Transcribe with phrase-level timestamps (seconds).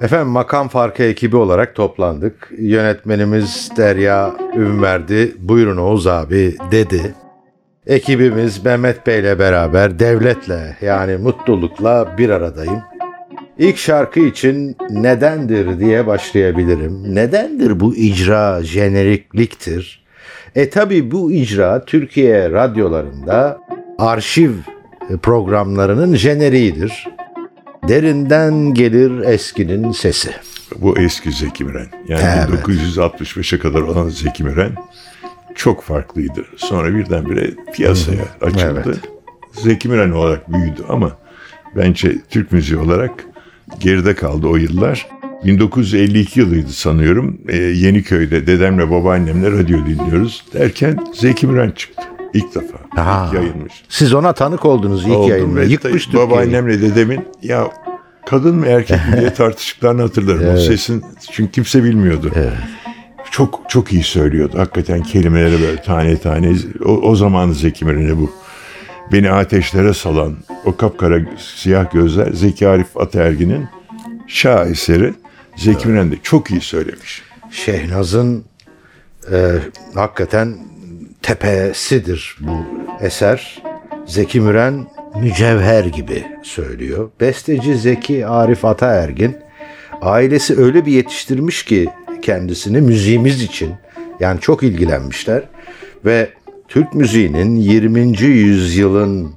[0.00, 2.52] Efendim makam farkı ekibi olarak toplandık.
[2.58, 7.14] Yönetmenimiz Derya Ünverdi buyurun Oğuz abi dedi.
[7.86, 12.82] Ekibimiz Mehmet Bey'le beraber devletle yani mutlulukla bir aradayım.
[13.58, 17.14] İlk şarkı için nedendir diye başlayabilirim.
[17.14, 20.04] Nedendir bu icra jenerikliktir?
[20.54, 23.60] E tabi bu icra Türkiye radyolarında
[23.98, 24.52] arşiv
[25.22, 27.06] programlarının jeneriğidir.
[27.88, 30.30] Derinden gelir eskinin sesi.
[30.76, 31.86] Bu eski Zeki Müren.
[32.08, 32.64] Yani Evet.
[32.68, 34.74] 1965'e kadar olan Zeki Müren
[35.54, 36.44] çok farklıydı.
[36.56, 38.82] Sonra birdenbire piyasaya açıldı.
[38.86, 38.98] Evet.
[39.52, 41.18] Zeki Müren olarak büyüdü ama
[41.76, 43.10] bence Türk müziği olarak
[43.80, 45.08] geride kaldı o yıllar.
[45.44, 47.40] 1952 yılıydı sanıyorum.
[47.48, 50.44] Ee, Yeniköy'de dedemle babaannemle radyo dinliyoruz.
[50.54, 52.02] Derken Zeki Müren çıktı.
[52.34, 52.78] İlk defa.
[52.90, 53.24] Ha.
[53.26, 53.84] İlk yayılmış.
[53.88, 55.60] Siz ona tanık oldunuz ilk Oldum yayında.
[55.60, 56.14] ve Yıkmış.
[56.14, 57.68] Babaannemle dedemin ya
[58.26, 60.54] kadın mı erkek mi diye tartıştıklarını hatırlarım.
[60.54, 62.30] O sesin çünkü kimse bilmiyordu.
[63.30, 64.58] Çok çok iyi söylüyordu.
[64.58, 66.54] Hakikaten kelimeleri böyle tane tane.
[66.84, 68.32] O, o zaman Zeki Müren'e bu.
[69.12, 71.20] Beni ateşlere salan o kapkara
[71.56, 73.68] siyah gözler Zeki Arif Ataergin'in
[74.26, 75.14] şaheseri.
[75.56, 77.22] Zeki Müren de çok iyi söylemiş.
[77.50, 78.44] Şehnaz'ın
[79.32, 79.54] e,
[79.94, 80.56] hakikaten
[81.22, 82.56] tepesidir bu
[83.00, 83.62] eser.
[84.06, 84.86] Zeki Müren
[85.20, 87.10] mücevher gibi söylüyor.
[87.20, 89.36] Besteci Zeki Arif Ataergin
[90.02, 91.88] ailesi öyle bir yetiştirmiş ki
[92.22, 93.72] kendisini müziğimiz için
[94.20, 95.42] yani çok ilgilenmişler
[96.04, 96.30] ve
[96.68, 98.00] Türk müziğinin 20.
[98.22, 99.34] yüzyılın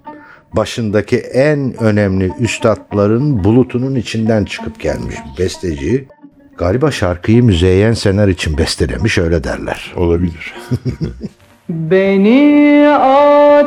[0.53, 6.07] başındaki en önemli üstadların bulutunun içinden çıkıp gelmiş besteci.
[6.57, 9.93] Galiba şarkıyı Müzeyyen Sener için bestelemiş öyle derler.
[9.95, 10.53] Olabilir.
[11.69, 13.63] Beni ateşlere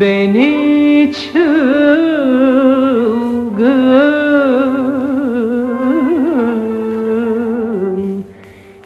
[0.00, 1.84] beni çılgın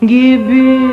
[0.00, 0.87] gibi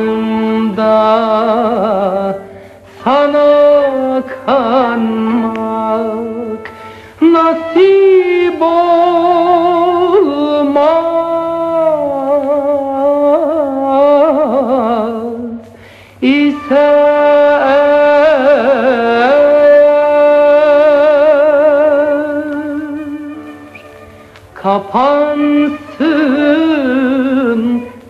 [24.63, 25.81] kapansın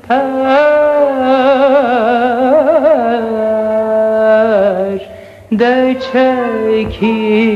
[0.09, 0.81] perde
[6.13, 7.50] çekilsin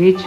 [0.00, 0.20] Besteci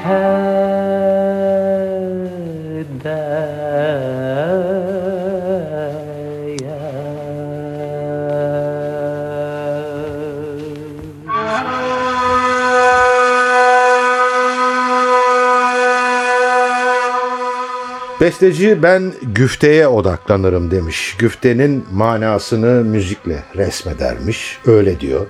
[18.84, 21.16] ben güfteye odaklanırım demiş.
[21.20, 24.60] Güftenin manasını müzikle resmedermiş.
[24.66, 25.28] Öyle diyor.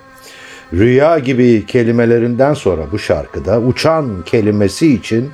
[0.74, 5.32] Rüya gibi kelimelerinden sonra bu şarkıda uçan kelimesi için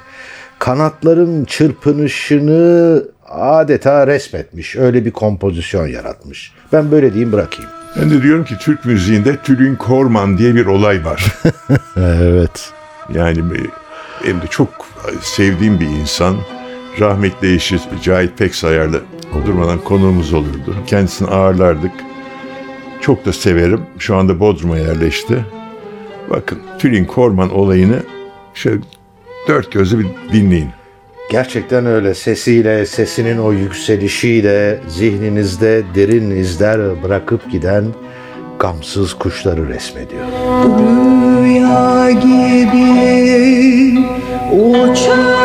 [0.59, 4.75] kanatların çırpınışını adeta resmetmiş.
[4.75, 6.51] Öyle bir kompozisyon yaratmış.
[6.73, 7.71] Ben böyle diyeyim bırakayım.
[8.01, 11.25] Ben de diyorum ki Türk müziğinde Tülin Korman diye bir olay var.
[11.97, 12.69] Evet.
[13.13, 13.69] Yani bir-
[14.23, 14.69] hem de çok
[15.21, 16.35] sevdiğim bir insan.
[16.99, 18.97] Rahmetli eşi Cahit Peksayar'la
[19.45, 20.75] durmadan konuğumuz olurdu.
[20.87, 21.91] Kendisini ağırlardık.
[23.01, 23.81] Çok da severim.
[23.99, 25.45] Şu anda Bodrum'a yerleşti.
[26.29, 28.03] Bakın Tülin Korman olayını
[28.53, 28.81] şöyle
[29.47, 30.69] dört gözle bir dinleyin.
[31.31, 37.85] Gerçekten öyle sesiyle, sesinin o yükselişiyle zihninizde derin izler bırakıp giden
[38.59, 40.25] gamsız kuşları resmediyor.
[41.43, 43.99] Rüya gibi
[44.51, 45.38] uçar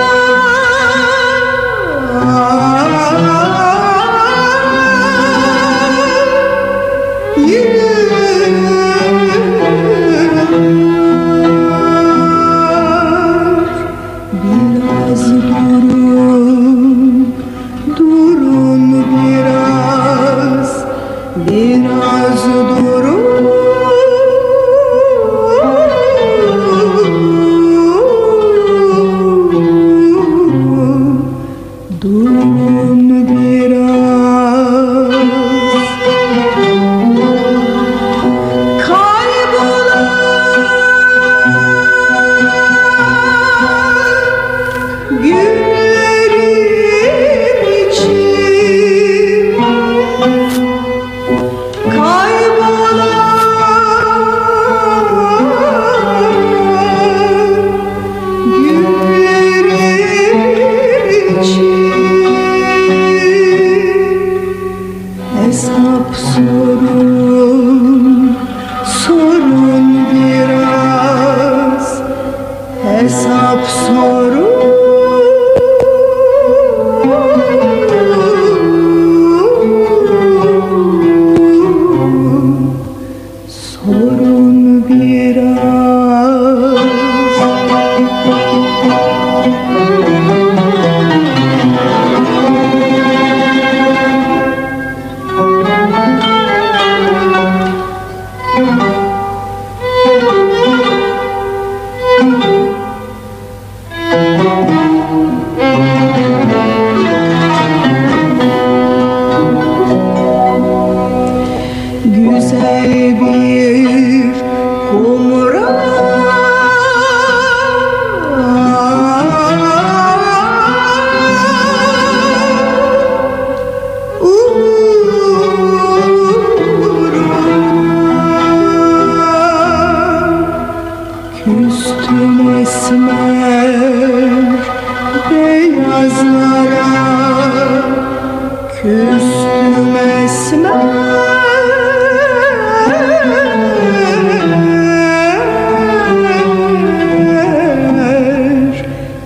[73.66, 74.13] small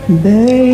[0.09, 0.68] Baby.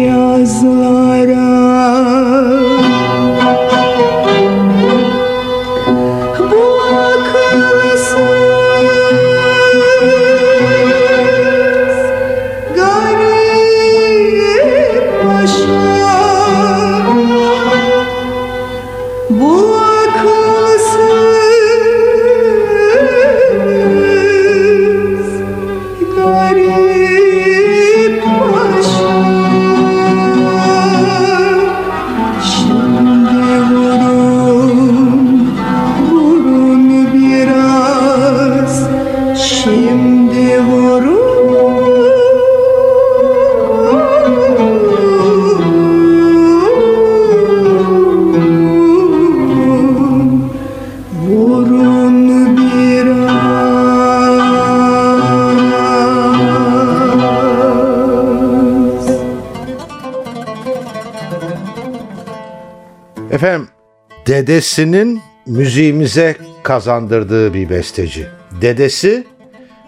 [64.54, 68.26] Dedesinin müziğimize kazandırdığı bir besteci.
[68.60, 69.24] Dedesi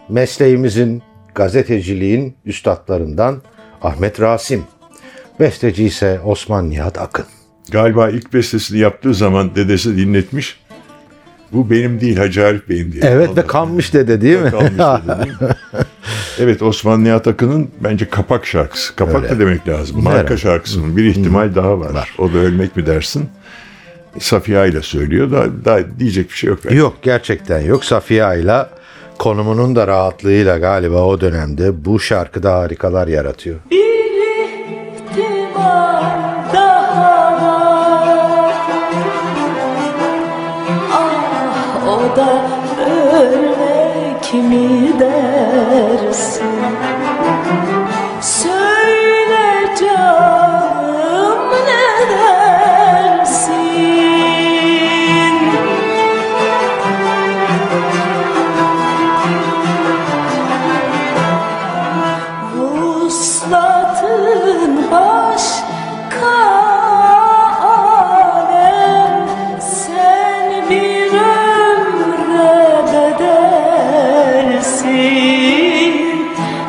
[0.09, 1.03] mesleğimizin
[1.35, 3.43] gazeteciliğin üstadlarından
[3.83, 4.63] Ahmet Rasim.
[5.41, 7.25] Besteci ise Osman Nihat Akın.
[7.71, 10.61] Galiba ilk bestesini yaptığı zaman dedesi dinletmiş.
[11.53, 13.03] Bu benim değil Hacı Arif Bey'in diye.
[13.07, 14.53] Evet ve Allah- kanmış dede değil mi?
[14.53, 15.49] Değil mi?
[16.39, 18.97] evet Osman Nihat Akın'ın bence kapak şarkısı.
[18.97, 19.29] Kapak Öyle.
[19.29, 20.03] da demek lazım.
[20.03, 20.37] Marka Herhalde.
[20.37, 21.91] şarkısının bir ihtimal daha var.
[21.91, 22.15] Var.
[22.19, 23.29] O da ölmek mi dersin?
[24.21, 25.33] Safiye ile söylüyor.
[25.33, 26.59] Daha, daha diyecek bir şey yok.
[26.65, 26.77] bence.
[26.77, 27.85] Yok gerçekten yok.
[27.85, 28.71] Safiye Ayla
[29.19, 33.57] konumunun da rahatlığıyla galiba o dönemde bu şarkıda harikalar yaratıyor.
[35.17, 36.03] ihtimal
[36.55, 38.53] daha var
[40.93, 42.47] Ah o da
[42.87, 46.56] ölmek mi dersin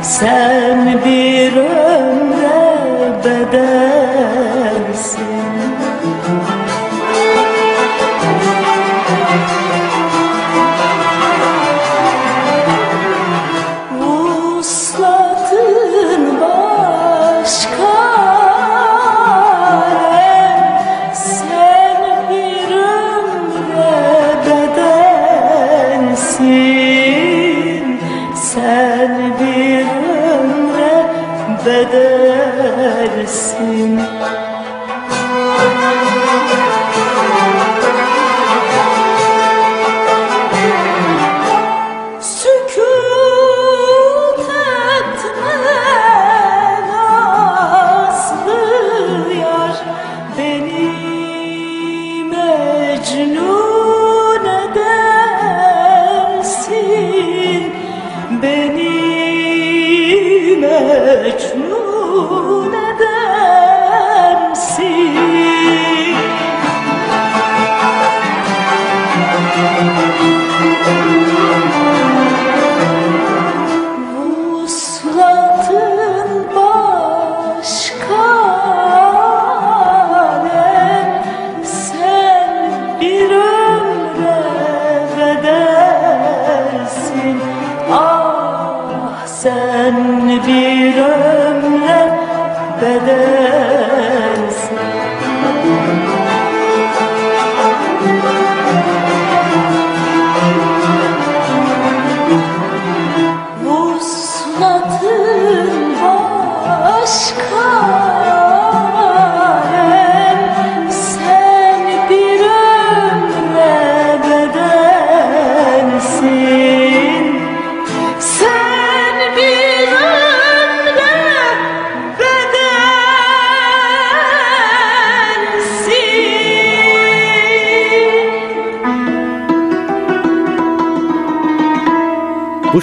[0.01, 0.66] Sen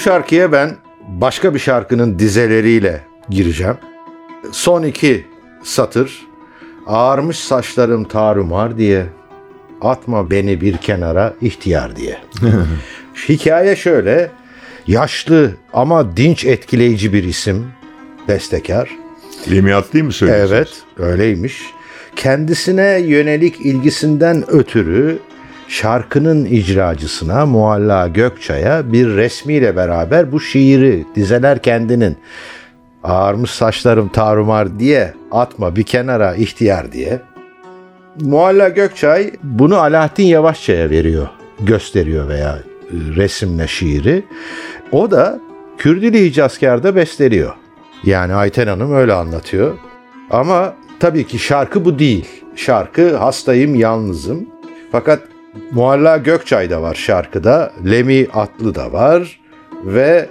[0.04, 0.76] şarkıya ben
[1.08, 3.76] başka bir şarkının dizeleriyle gireceğim.
[4.52, 5.26] Son iki
[5.62, 6.26] satır.
[6.87, 9.06] Ağarmış saçlarım tarumar diye.
[9.80, 12.18] Atma beni bir kenara ihtiyar diye.
[13.28, 14.30] Hikaye şöyle.
[14.87, 17.66] Yaşlı ama dinç etkileyici bir isim.
[18.28, 18.90] Bestekar.
[19.50, 20.52] Lemiyat değil mi söylüyorsunuz?
[20.52, 21.62] Evet, öyleymiş.
[22.16, 25.18] Kendisine yönelik ilgisinden ötürü
[25.74, 32.16] şarkının icracısına Mualla Gökçay'a bir resmiyle beraber bu şiiri dizeler kendinin
[33.04, 37.20] ağarmış saçlarım tarumar diye atma bir kenara ihtiyar diye.
[38.20, 41.28] Mualla Gökçay bunu Alaaddin Yavaşça'ya veriyor,
[41.60, 44.24] gösteriyor veya e, resimle şiiri.
[44.92, 45.40] O da
[45.78, 47.54] Kürdili Hicazkar'da besteliyor.
[48.04, 49.78] Yani Ayten Hanım öyle anlatıyor.
[50.30, 52.28] Ama tabii ki şarkı bu değil.
[52.56, 54.46] Şarkı hastayım yalnızım.
[54.92, 55.33] Fakat
[55.73, 57.73] Mualla Gökçay da var şarkıda.
[57.90, 59.40] Lemi Atlı da var.
[59.84, 60.28] Ve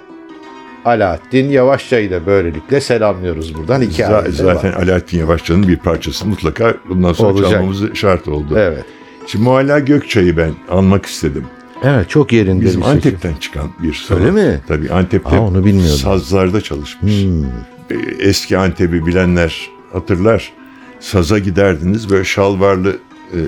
[0.86, 3.82] Alaaddin Yavaşça'yı da böylelikle selamlıyoruz buradan.
[3.82, 4.84] İki Z- zaten var.
[4.84, 7.52] Alaaddin Yavaşçı'nın bir parçası mutlaka bundan sonra Olacak.
[7.52, 8.54] çalmamız şart oldu.
[8.58, 8.86] Evet.
[9.28, 11.46] Şimdi Mualla Gökçay'ı ben anmak istedim.
[11.84, 12.86] Evet çok yerinde Bizim bir.
[12.86, 14.22] Antep'ten çıkan bir sanat.
[14.22, 14.60] Öyle mi?
[14.68, 15.96] Tabii Antep'te Aa, onu bilmiyordum.
[15.98, 17.24] sazlarda çalışmış.
[17.24, 17.44] Hmm.
[17.92, 20.52] E, Eski Antep'i bilenler hatırlar.
[21.00, 22.98] Saza giderdiniz böyle şalvarlı
[23.34, 23.40] e,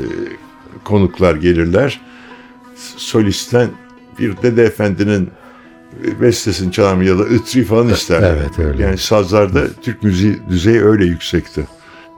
[0.86, 2.02] konuklar gelirler.
[2.98, 3.70] Solistten
[4.20, 5.30] bir Dede Efendi'nin
[6.22, 8.36] bestesini çalan ya da ıtri falan isterler.
[8.38, 8.84] Evet, öyle.
[8.84, 11.68] Yani sazlarda Türk müziği düzeyi öyle yüksekti.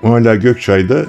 [0.01, 1.05] Muhalla Gökçay da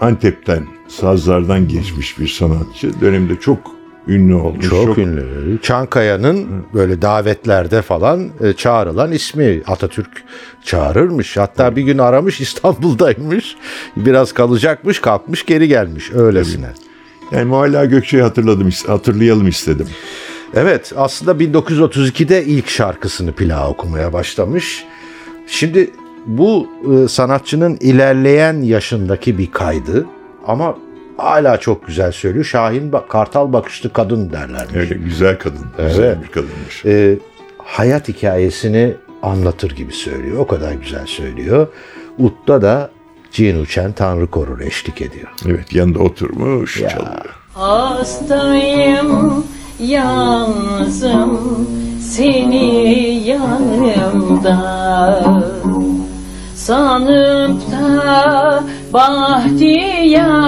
[0.00, 3.00] Antep'ten sazlardan geçmiş bir sanatçı.
[3.00, 3.76] Dönemde çok
[4.08, 4.68] ünlü olmuş.
[4.68, 5.58] Çok, ünlü.
[5.62, 10.24] Çankaya'nın böyle davetlerde falan e, çağrılan ismi Atatürk
[10.64, 11.36] çağırırmış.
[11.36, 13.56] Hatta bir gün aramış İstanbul'daymış.
[13.96, 16.68] Biraz kalacakmış, kalkmış geri gelmiş öylesine.
[17.32, 19.86] Yani Muhalla Gökçe'yi hatırladım, hatırlayalım istedim.
[20.54, 24.84] Evet aslında 1932'de ilk şarkısını plağa okumaya başlamış.
[25.46, 25.90] Şimdi
[26.26, 26.68] bu
[27.04, 30.06] e, sanatçının ilerleyen yaşındaki bir kaydı
[30.46, 30.78] ama
[31.16, 32.44] hala çok güzel söylüyor.
[32.44, 34.76] Şahin kartal bakışlı kadın derlermiş.
[34.76, 35.66] Öyle güzel kadın.
[35.88, 36.18] Güzel Evet.
[36.22, 36.84] bir kadınmış.
[36.86, 37.18] E,
[37.58, 40.38] hayat hikayesini anlatır gibi söylüyor.
[40.38, 41.66] O kadar güzel söylüyor.
[42.18, 42.90] Ut'ta da
[43.36, 45.28] Cin Uçen Tanrı Korur eşlik ediyor.
[45.46, 46.88] Evet yanında oturmuş Ya.
[46.88, 47.36] çalıyor.
[47.54, 49.44] Hastayım,
[49.80, 51.68] yalnızım,
[52.00, 54.56] seni yanımda
[56.54, 60.40] Sanıp da bahtiyar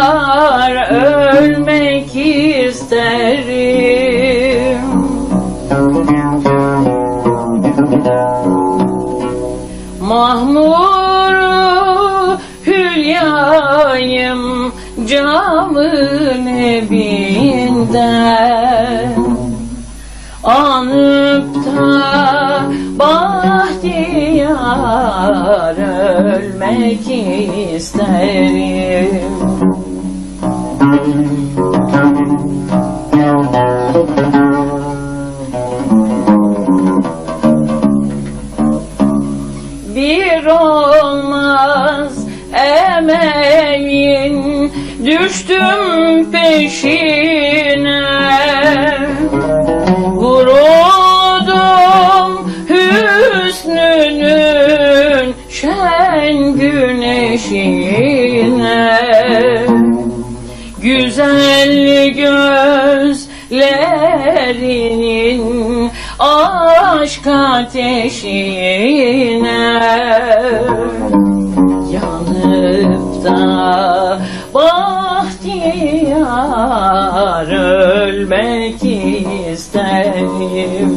[0.90, 2.16] ölmek
[2.66, 3.98] isterim
[15.08, 15.28] hülyayım
[15.74, 17.88] camın evinden
[20.44, 22.62] Anıp da
[22.98, 24.16] bahtiyar
[25.76, 27.08] ölmek
[27.74, 29.38] isterim
[46.32, 48.02] peşine.
[50.14, 51.50] Vuruldum
[53.48, 54.28] hüsnünün
[55.50, 58.08] şen güneşine.
[60.82, 63.50] Güzel gözlerinin
[66.18, 68.68] aşk ateşine.
[71.92, 74.18] Yanıp da
[76.58, 78.84] bahtiyar ölmek
[79.52, 80.94] isterim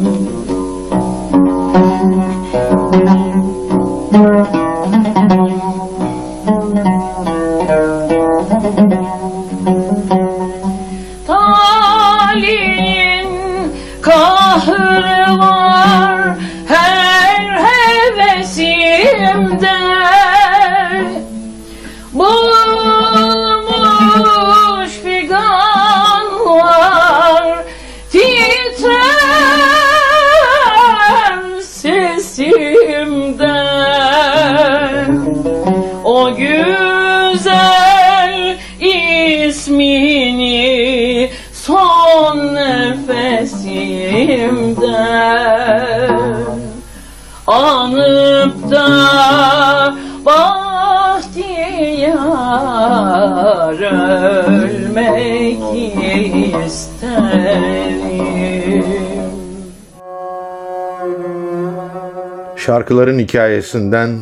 [62.92, 64.18] Şarkıların hikayesinden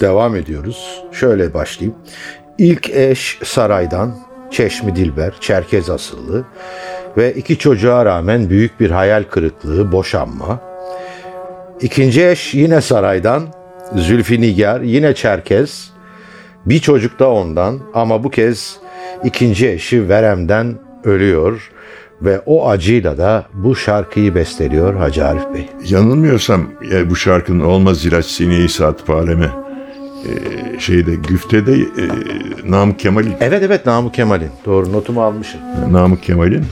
[0.00, 1.02] devam ediyoruz.
[1.12, 1.98] Şöyle başlayayım.
[2.58, 4.14] İlk eş saraydan,
[4.50, 6.44] Çeşmi Dilber, Çerkez asıllı
[7.16, 10.60] ve iki çocuğa rağmen büyük bir hayal kırıklığı, boşanma.
[11.80, 13.42] İkinci eş yine saraydan,
[13.96, 15.90] Zülfü Nigar, yine Çerkez.
[16.66, 18.76] Bir çocuk da ondan ama bu kez
[19.24, 21.71] ikinci eşi Verem'den ölüyor
[22.24, 25.68] ve o acıyla da bu şarkıyı besteliyor Hacı Arif Bey.
[25.88, 29.50] Yanılmıyorsam ya bu şarkının Olmaz İlaç Sineyi Saat Paleme
[30.24, 31.86] e, şeyde güftede e,
[32.64, 34.50] Namık Kemal'in Evet evet Namık Kemal'in.
[34.66, 35.60] Doğru notumu almışım.
[35.90, 36.64] Namık Kemal'in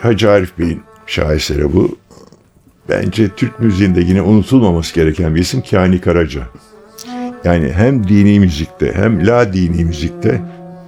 [0.00, 1.96] Hacı Arif Bey'in şaheseri bu.
[2.88, 6.42] Bence Türk müziğinde yine unutulmaması gereken bir isim Kani Karaca.
[7.44, 10.40] Yani hem dini müzikte hem la dini müzikte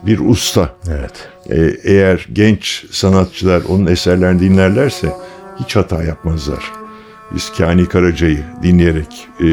[0.06, 0.68] bir usta.
[0.90, 1.28] Evet.
[1.50, 5.12] Ee, eğer genç sanatçılar onun eserlerini dinlerlerse
[5.61, 6.72] hiç hata yapmazlar.
[7.34, 9.46] Biz Kani Karaca'yı dinleyerek e,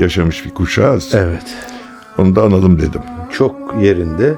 [0.00, 1.14] yaşamış bir kuşağız.
[1.14, 1.46] Evet.
[2.18, 3.00] Onu da analım dedim.
[3.32, 4.34] Çok yerinde.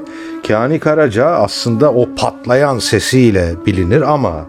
[0.49, 4.47] Kani Karaca aslında o patlayan sesiyle bilinir ama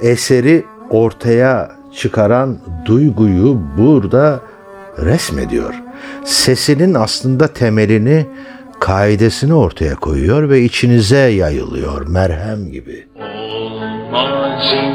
[0.00, 4.40] eseri ortaya çıkaran duyguyu burada
[4.98, 5.74] resmediyor.
[6.24, 8.26] Sesinin aslında temelini
[8.80, 13.06] kaidesini ortaya koyuyor ve içinize yayılıyor merhem gibi.
[14.12, 14.94] Olmaz ilaç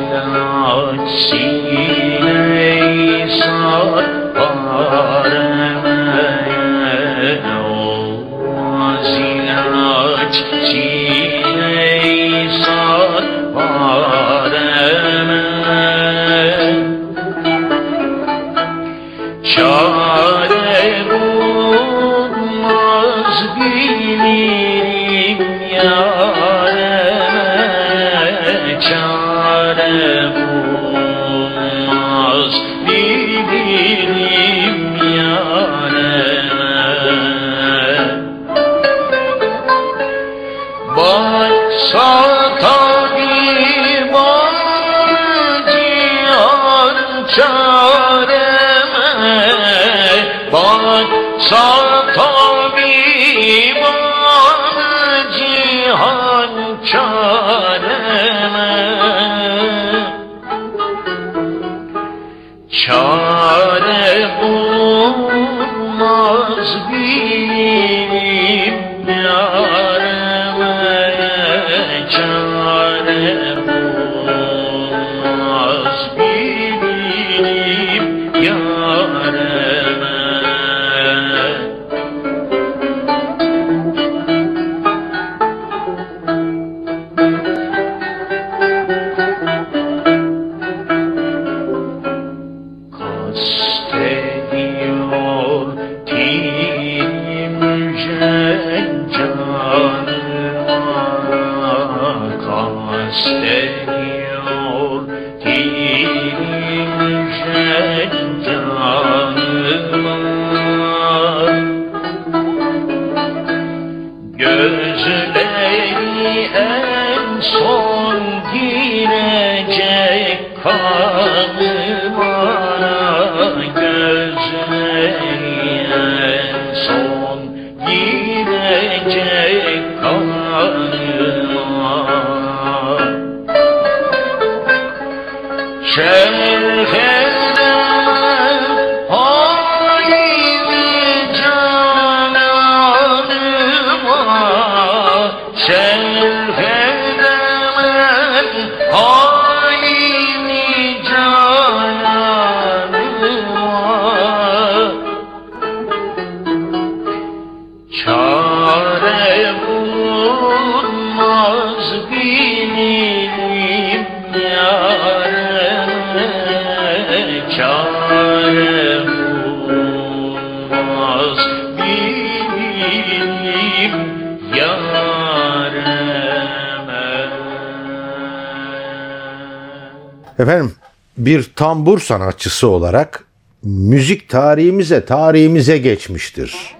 [180.39, 180.71] Efendim
[181.17, 183.25] bir tambur sanatçısı olarak
[183.63, 186.75] müzik tarihimize, tarihimize geçmiştir.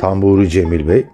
[0.00, 1.06] Tamburi Cemil Bey.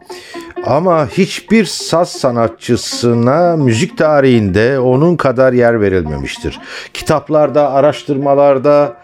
[0.67, 6.61] Ama hiçbir saz sanatçısına müzik tarihinde onun kadar yer verilmemiştir.
[6.95, 8.97] Kitaplarda, araştırmalarda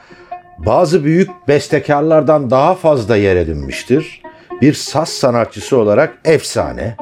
[0.59, 4.23] bazı büyük bestekarlardan daha fazla yer edinmiştir.
[4.63, 6.97] Bir saz sanatçısı olarak efsane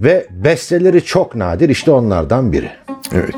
[0.00, 2.70] ve besteleri çok nadir işte onlardan biri.
[3.12, 3.34] Evet.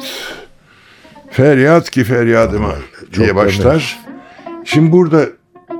[1.34, 2.74] Feryat ki feryadıma
[3.16, 4.00] diye çok başlar.
[4.64, 5.26] Şimdi burada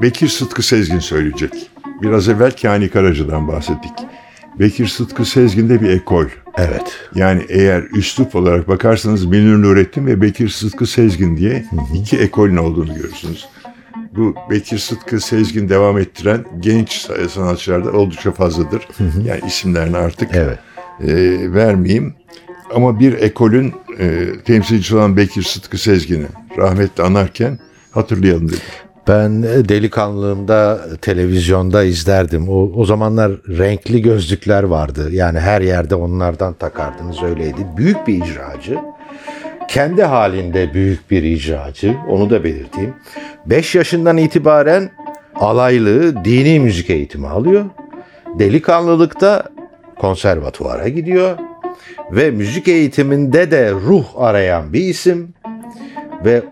[0.03, 1.71] Bekir Sıtkı Sezgin söyleyecek.
[2.03, 3.93] Biraz evvel Kani Karaca'dan bahsettik.
[4.59, 6.27] Bekir Sıtkı Sezgin'de bir ekol.
[6.59, 6.99] Evet.
[7.15, 11.65] Yani eğer üslup olarak bakarsanız Münir Nurettin ve Bekir Sıtkı Sezgin diye
[11.95, 13.49] iki ekolün olduğunu görürsünüz.
[14.17, 18.89] Bu Bekir Sıtkı Sezgin devam ettiren genç sanatçılarda oldukça fazladır.
[19.27, 20.59] Yani isimlerini artık Evet.
[21.01, 22.15] e, vermeyeyim.
[22.75, 26.27] Ama bir ekolün e, temsilcisi olan Bekir Sıtkı Sezgin'i
[26.59, 27.59] rahmetle anarken
[27.91, 28.59] hatırlayalım dedim.
[29.09, 32.49] Ben delikanlılığımda televizyonda izlerdim.
[32.49, 35.09] O, o zamanlar renkli gözlükler vardı.
[35.13, 37.67] Yani her yerde onlardan takardınız öyleydi.
[37.77, 38.79] Büyük bir icracı.
[39.69, 41.97] Kendi halinde büyük bir icracı.
[42.09, 42.95] Onu da belirteyim.
[43.47, 44.91] 5 yaşından itibaren
[45.35, 47.65] alaylı dini müzik eğitimi alıyor.
[48.39, 49.45] Delikanlılıkta
[49.99, 51.39] konservatuvara gidiyor.
[52.15, 55.35] Ve müzik eğitiminde de ruh arayan bir isim.
[56.25, 56.43] Ve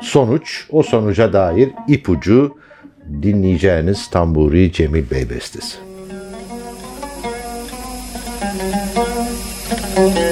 [0.00, 2.56] sonuç, o sonuca dair ipucu
[3.22, 5.76] dinleyeceğiniz Tamburi Cemil Bey bestesi.
[9.94, 10.27] Feryat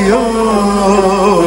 [0.03, 1.42] edecek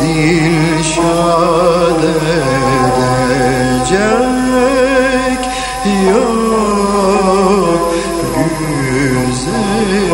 [0.00, 2.02] dilşad
[2.92, 4.12] edecek
[6.08, 7.82] yok
[8.58, 10.12] güzelim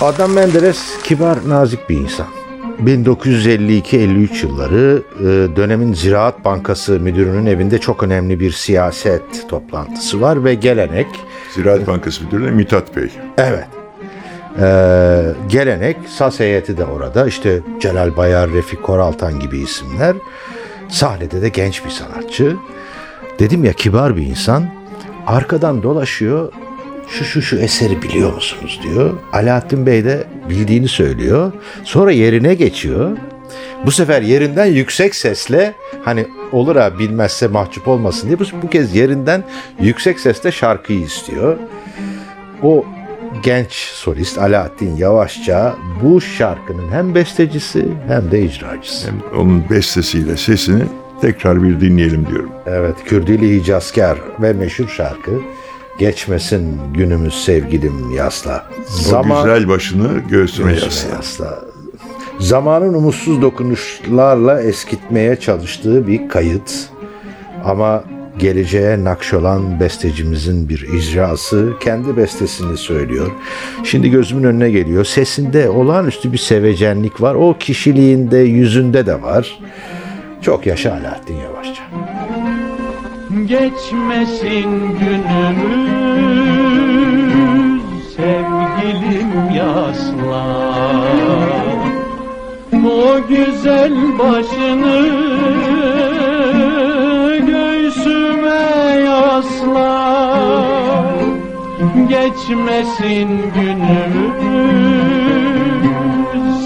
[0.00, 2.26] Adnan Menderes kibar, nazik bir insan.
[2.84, 10.54] 1952-53 yılları e, dönemin Ziraat Bankası müdürünün evinde çok önemli bir siyaset toplantısı var ve
[10.54, 11.06] gelenek
[11.54, 13.10] Ziraat Bankası Müdürü de Mithat Bey.
[13.38, 13.66] Evet.
[14.60, 17.26] Ee, gelenek SAS heyeti de orada.
[17.26, 20.16] İşte Celal Bayar, Refik Koraltan gibi isimler.
[20.88, 22.56] Sahnede de genç bir sanatçı.
[23.38, 24.68] Dedim ya kibar bir insan.
[25.26, 26.52] Arkadan dolaşıyor.
[27.08, 29.12] Şu şu şu eseri biliyor musunuz diyor.
[29.32, 31.52] Alaaddin Bey de bildiğini söylüyor.
[31.84, 33.16] Sonra yerine geçiyor.
[33.86, 38.94] Bu sefer yerinden yüksek sesle hani olur ha bilmezse mahcup olmasın diye bu, bu kez
[38.94, 39.44] yerinden
[39.80, 41.56] yüksek sesle şarkıyı istiyor.
[42.62, 42.84] O
[43.42, 49.06] genç solist Alaaddin Yavaşça bu şarkının hem bestecisi hem de icracısı.
[49.06, 50.82] Hem onun bestesiyle sesini
[51.20, 52.50] tekrar bir dinleyelim diyorum.
[52.66, 55.40] Evet, Kürdili Hicazkar ve meşhur şarkı
[55.98, 58.66] Geçmesin günümüz sevgilim yasla.
[59.14, 61.08] O güzel başını göğsüme Göğsüme yasla.
[61.16, 61.58] yasla.
[62.40, 66.88] Zamanın umutsuz dokunuşlarla eskitmeye çalıştığı bir kayıt.
[67.64, 68.04] Ama
[68.38, 73.30] geleceğe nakş olan bestecimizin bir icrası kendi bestesini söylüyor.
[73.84, 75.04] Şimdi gözümün önüne geliyor.
[75.04, 77.34] Sesinde olağanüstü bir sevecenlik var.
[77.34, 79.58] O kişiliğinde, yüzünde de var.
[80.42, 81.82] Çok yaşa Alaaddin Yavaşça.
[83.46, 86.32] Geçmesin günümüz
[88.16, 90.46] sevgilim yasla
[92.84, 94.98] O güzel başını
[97.46, 98.64] göğsüme
[99.04, 99.92] yasla
[102.08, 104.56] Geçmesin günümüz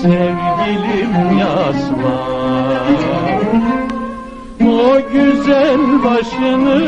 [0.03, 2.40] sevgilim yasla
[4.81, 6.81] o güzel başını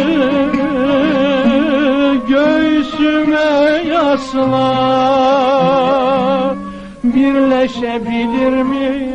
[2.29, 4.69] göğsüme yasla.
[7.05, 9.13] Birleşebilir mi?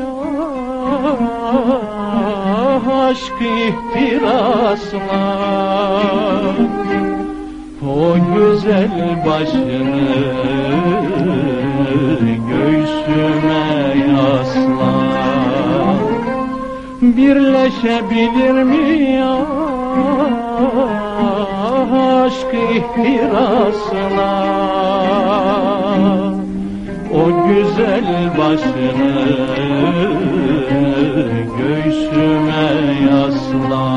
[2.27, 5.23] Ah, aşk ihtirasla.
[7.83, 10.07] O güzel başını
[12.49, 13.65] göğsüme
[14.11, 15.46] yasla
[17.01, 19.23] birleşebilir mi
[22.25, 24.33] aşk ihtirasına.
[27.13, 29.13] O güzel başını
[31.57, 32.67] göğsüme
[33.11, 33.87] yasla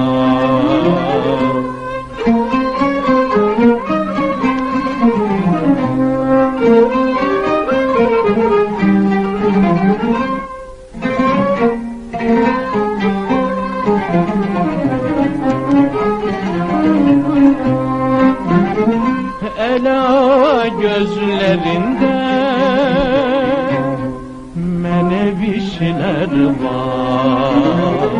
[26.62, 28.10] var.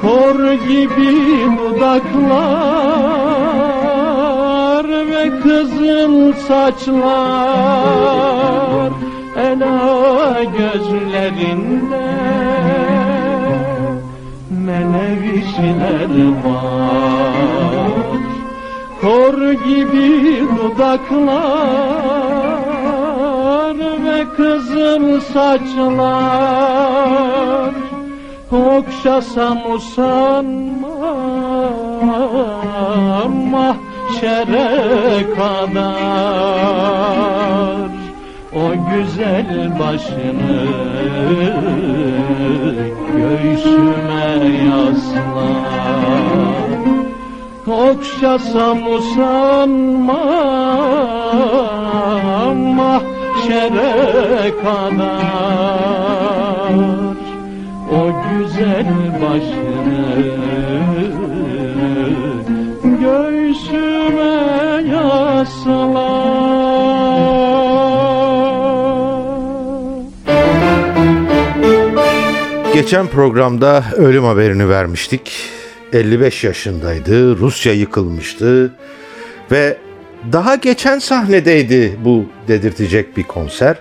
[0.00, 1.12] Kor gibi
[1.58, 2.08] dudaklar
[4.88, 7.48] ve kızıl saçlar
[9.36, 12.08] Ela gözlerinde.
[14.50, 16.12] Menevişler
[16.44, 17.34] var.
[19.00, 22.37] Kor gibi dudaklar
[24.38, 26.58] kızıl saçlar
[28.52, 30.92] Okşasam usanmam
[33.50, 35.98] mahşere kadar.
[38.54, 40.66] O güzel başını
[43.16, 44.28] göğsüme
[44.68, 45.68] yaslar
[47.66, 50.18] Okşasam usanmam
[52.58, 53.17] mahşere
[54.62, 55.28] kadar
[57.92, 58.86] O güzel
[59.22, 60.06] başını
[63.00, 64.34] göğsüme
[64.92, 66.18] yaslar
[72.74, 75.32] Geçen programda ölüm haberini vermiştik.
[75.92, 78.72] 55 yaşındaydı, Rusya yıkılmıştı
[79.50, 79.78] ve
[80.32, 83.76] daha geçen sahnedeydi bu dedirtecek bir konser.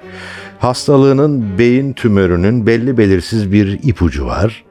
[0.59, 4.63] Hastalığının beyin tümörünün belli belirsiz bir ipucu var.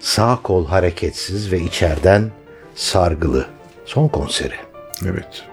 [0.00, 2.30] Sağ kol hareketsiz ve içeriden
[2.74, 3.46] sargılı.
[3.84, 4.54] Son konseri.
[5.06, 5.44] Evet.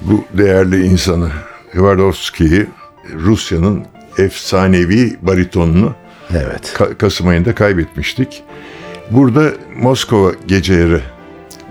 [0.00, 1.30] Bu değerli insanı
[1.72, 2.66] Twardowski'yi
[3.14, 3.84] Rusya'nın
[4.18, 5.92] efsanevi baritonunu
[6.30, 6.74] Evet.
[6.76, 8.42] Ka- Kasım ayında kaybetmiştik.
[9.10, 11.00] Burada Moskova geceleri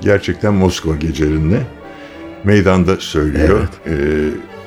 [0.02, 1.60] gerçekten Moskova gecelerinde
[2.44, 3.68] meydanda söylüyor.
[3.88, 3.92] Ee,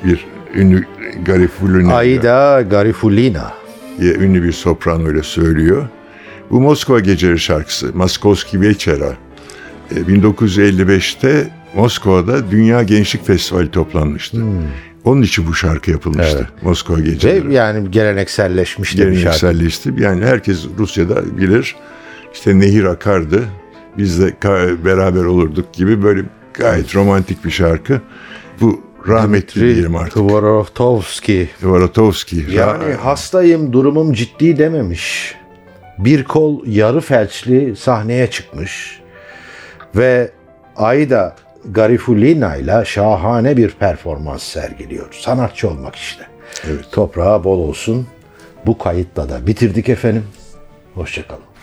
[0.05, 0.85] bir ünlü
[1.25, 3.53] Garifulina Aida Garifulina.
[4.01, 5.89] diye ünlü bir soprano ile söylüyor.
[6.51, 9.13] Bu Moskova geceleri şarkısı Moskovski Večera
[9.91, 14.43] e, 1955'te Moskova'da Dünya Gençlik Festivali toplanmıştı.
[15.05, 16.49] Onun için bu şarkı yapılmıştı.
[16.63, 17.49] Moskova geceleri.
[17.49, 19.19] Ve yani gelenekselleşmiş de bir şarkı.
[19.19, 19.95] gelenekselleşti.
[19.99, 21.77] Yani herkes Rusya'da bilir.
[22.35, 23.45] İşte nehir akardı.
[23.99, 24.35] Biz de
[24.85, 26.23] beraber olurduk gibi böyle
[26.55, 28.01] gayet romantik bir şarkı.
[28.61, 30.13] Bu rahmetli diyelim artık.
[30.13, 31.49] Tvorovtovski.
[31.61, 32.47] Tvaratovski.
[32.53, 35.35] Yani hastayım, durumum ciddi dememiş.
[35.99, 39.01] Bir kol yarı felçli sahneye çıkmış.
[39.97, 40.31] Ve
[40.77, 45.07] Aida Garifulina ile şahane bir performans sergiliyor.
[45.13, 46.27] Sanatçı olmak işte.
[46.71, 46.85] Evet.
[46.93, 48.07] Toprağa bol olsun.
[48.67, 50.25] Bu kayıtla da bitirdik efendim.
[50.95, 51.54] Hoşçakalın.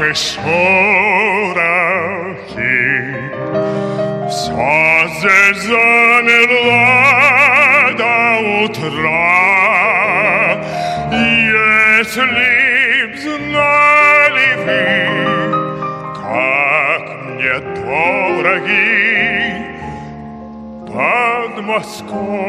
[0.00, 0.40] سشورکی
[4.30, 5.22] ساز
[5.54, 9.40] زن را داوت را
[11.52, 12.22] если
[13.10, 14.84] б знали вы,
[16.22, 18.88] как мне дороги
[20.88, 22.39] под Москвой.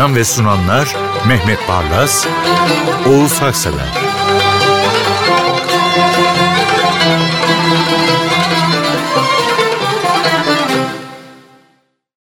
[0.00, 0.96] Hazırlayan ve sunanlar
[1.28, 2.26] Mehmet Barlas,
[3.08, 4.09] Oğuz Haksalar.